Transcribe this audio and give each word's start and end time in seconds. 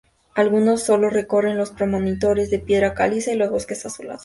Algunos 0.33 0.81
sólo 0.81 1.11
recorren 1.11 1.59
los 1.59 1.69
promontorios 1.69 2.49
de 2.49 2.57
piedra 2.57 2.95
caliza 2.95 3.33
y 3.33 3.35
los 3.35 3.51
bosques 3.51 3.85
azulados. 3.85 4.19